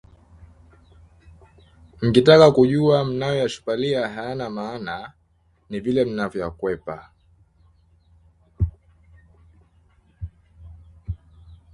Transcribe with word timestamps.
Mkitaka 2.01 2.51
kujua 2.51 3.05
mnayoyashupalia 3.05 4.07
hayana 4.09 4.49
maana, 4.49 5.13
ni 5.69 5.79
vile 5.79 6.05
mnavyoyakwepa 6.05 7.11